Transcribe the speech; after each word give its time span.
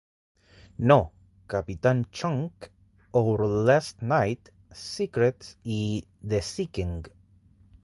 No, 0.79 1.11
Captain 1.47 2.07
Chunk!, 2.11 2.71
Our 3.13 3.45
Last 3.45 4.01
Night, 4.01 4.49
Secrets, 4.73 5.57
y 5.63 6.01
The 6.23 6.41
Seeking. 6.41 7.05